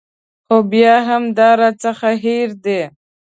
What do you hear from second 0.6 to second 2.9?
بیا هم دا راڅخه هېر دي.